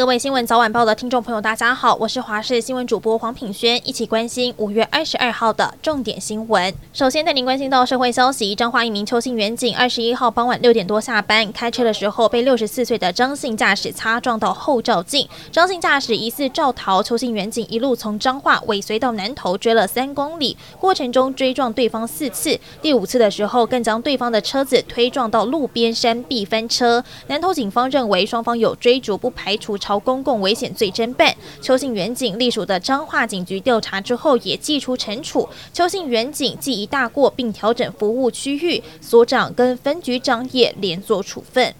[0.00, 6.72] 各位新闻早晚报的听众朋友，大家好，我是华视新闻主播黄品轩，一起关心五月二十二号的重点新闻。
[6.90, 27.04] 首先带您关心到社会消息，彰化一名邱姓员警二十一号傍晚六点多下班，开车的时候被六十四岁的张姓驾驶擦撞到后照镜，张姓驾驶疑似肇逃，邱姓员警一路从彰化尾随到南投，追了三公里，过程中追撞对方四次，第五次的时候更将对方的车子推撞到路边山壁翻车。
[27.26, 41.74] 南投警方认为双方有追逐，不排除朝公共危险罪侦办，邱姓员警隶属的彰化警局调查之后也祭出惩处，邱姓员警记一大过，并调整服务区域，所长跟分局长也连坐处分。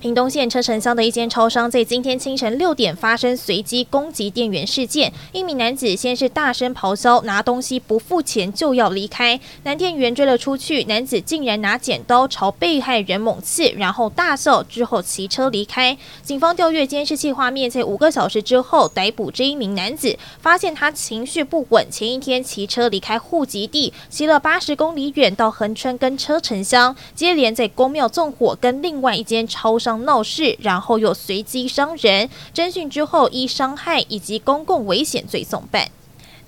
[0.00, 5.12] 屏东县车城乡的一间超商在今天清晨六点发生随机攻击店员事件。
[5.30, 15.98] 一名男子先是大声咆哮，拿东西不付钱就要离开，男店员追了出去，男子竟然拿剪刀朝被害人猛刺，然后大笑之后骑车离开。
[16.22, 29.89] 警方调阅监视器画面，在五个小时之后逮捕这一名男子，发现他情绪不稳，前一天骑车离开户籍地，骑了八十公里远到横川跟车城乡，接连在公庙纵火，跟另外一间超商。
[29.98, 32.28] 闹事，然后又随机伤人。
[32.54, 35.88] 侦讯之后，依伤害以及公共危险罪送办。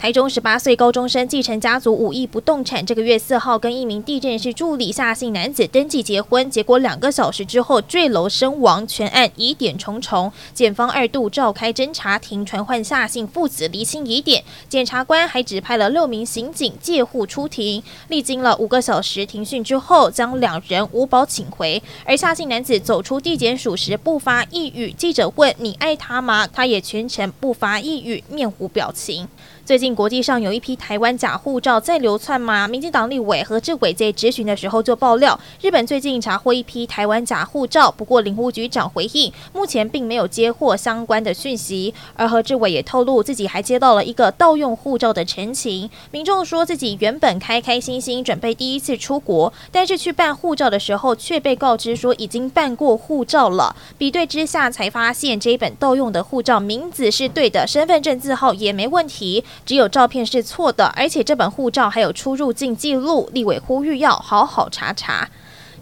[0.03, 10.33] 台中十八岁高中生继承家族五亿不动产，这个月四号跟一名地震士助理夏姓男子登记结婚，结果两个小时之后坠楼身亡，全案疑点重重。
[10.53, 14.43] 检方二度召开侦查庭，传唤夏姓父子厘清疑点。
[14.69, 21.81] 检察官还指派了六名刑警借护出庭，历经了五个小时庭讯之后，将两人无保请回。
[22.05, 29.29] 而夏姓男子走出地检署时不发一语，记者问：“你爱他吗？”他也全程不发一语，面无表情。
[29.65, 32.67] 最近国际上有一批台湾假护照在流窜吗？
[32.69, 41.95] 民进党立委何志伟在质询的时候就爆料，日本最近查获一批台湾假护照，不过领务局长回应，目前并没有接获相关的讯息。
[42.15, 53.75] 而何志伟也透露，自己还接到了一个盗用护照的陈情，民众说自己原本开开心心准备第一次出国，但是去办护照的时候却被告知说已经办过护照了。
[53.99, 59.45] 比对之下才发现，这一本盗用的护照名字是对的，身份证字号也没问题。
[59.73, 63.31] 只有照片是错的，而且这本护照还有出入境记录。
[63.33, 65.27] 立委呼吁要好好查查。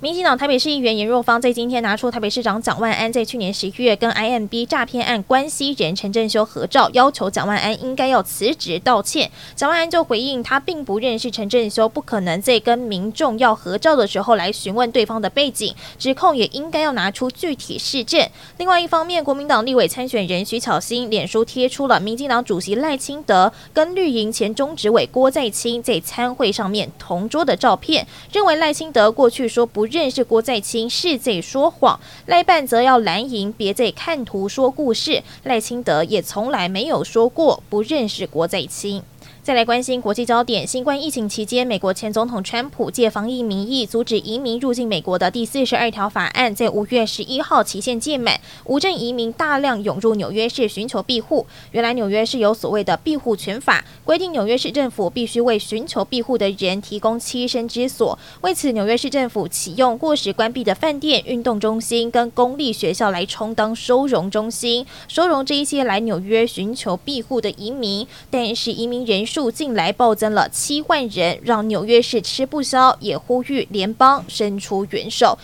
[0.02, 9.30] 民进党台北市议员严若芳在今天拿出台北市长蒋万安在去年十一月跟 IMB 诈骗案关系人陈振修合照，要求蒋万安应该要辞职道歉。
[9.54, 18.26] 蒋万安就回应，他并不认识陈振修，不可能在跟民众要合照的时候来询问对方的背景，指控也应该要拿出具体事证。
[18.56, 29.89] 另外一方面，国民党立委参选人徐巧芯脸书贴出了民进党主席赖清德跟绿营前中执委郭在清在参会上面同桌的照片，认为赖清德过去说不。
[29.90, 35.22] 认识郭在清是在说谎，赖半则要蓝营别再看图说故事。
[35.44, 39.02] 赖清德也从来没有说过不认识郭在清。
[39.42, 51.46] 再来关心国际焦点，新冠疫情期间，美国前总统川普借防疫名义阻止移民入境美国的第四十二条法案，在五月十一号期限届满，无证移民大量涌入纽约市寻求庇护。
[51.72, 58.18] 原来纽约市有所谓的庇护权法，规定纽约市政府必须为寻求庇护的人提供栖身之所。
[58.42, 68.06] 为此，纽约市政府启用过时关闭的饭店、运动中心跟公立学校来充当收容中心，收容这一些来纽约寻求庇护的移民。
[68.30, 69.48] 但是移民人数。
[69.50, 75.38] 近来暴增了七万人，让纽约市吃不消，也呼吁联邦伸出援手。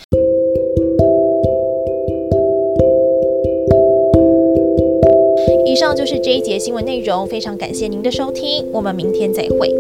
[5.65, 9.71] 以上就是这一节新闻内容，非常感谢您的收听，我们明天再会。